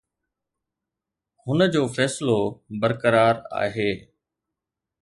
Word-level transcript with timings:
هن 1.43 1.69
جو 1.75 1.83
فيصلو 1.97 2.39
برقرار 2.81 3.43
آهي. 3.63 3.91